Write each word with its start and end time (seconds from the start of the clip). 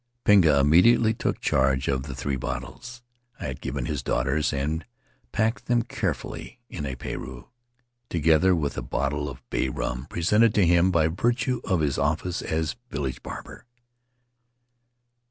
Pinga 0.25 0.59
immediately 0.59 1.13
took 1.13 1.39
charge 1.41 1.87
of 1.87 2.01
the 2.07 2.15
three 2.15 2.35
bottles 2.35 3.03
I 3.39 3.45
had 3.45 3.61
given 3.61 3.85
his 3.85 4.01
daughters 4.01 4.51
and 4.51 4.83
packed 5.31 5.67
them 5.67 5.83
carefully 5.83 6.59
in 6.69 6.87
a 6.87 6.95
jpareu, 6.95 7.49
together 8.09 8.55
with 8.55 8.79
a 8.79 8.81
bottle 8.81 9.29
of 9.29 9.47
bay 9.51 9.69
rum 9.69 10.07
presented 10.09 10.55
to 10.55 10.65
him 10.65 10.89
by 10.89 11.07
virtue 11.07 11.61
of 11.65 11.81
his 11.81 11.99
office 11.99 12.41
as 12.41 12.77
village 12.89 13.21
barber. 13.21 13.67